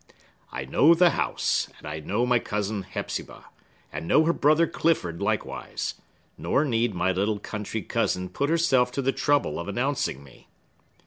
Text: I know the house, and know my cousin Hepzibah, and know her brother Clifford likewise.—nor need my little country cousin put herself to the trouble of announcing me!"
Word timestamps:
I 0.51 0.65
know 0.65 0.95
the 0.95 1.11
house, 1.11 1.69
and 1.79 2.05
know 2.07 2.25
my 2.25 2.39
cousin 2.39 2.81
Hepzibah, 2.81 3.45
and 3.93 4.07
know 4.07 4.25
her 4.25 4.33
brother 4.33 4.65
Clifford 4.65 5.21
likewise.—nor 5.21 6.65
need 6.65 6.95
my 6.95 7.11
little 7.11 7.37
country 7.37 7.83
cousin 7.83 8.27
put 8.27 8.49
herself 8.49 8.91
to 8.93 9.03
the 9.03 9.11
trouble 9.13 9.59
of 9.59 9.67
announcing 9.67 10.23
me!" 10.23 10.47